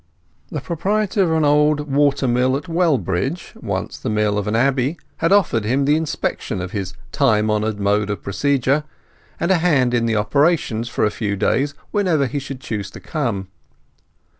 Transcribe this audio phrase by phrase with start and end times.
[0.49, 5.31] The proprietor of a large old water mill at Wellbridge—once the mill of an Abbey—had
[5.31, 8.83] offered him the inspection of his time honoured mode of procedure,
[9.39, 12.99] and a hand in the operations for a few days, whenever he should choose to
[12.99, 13.49] come.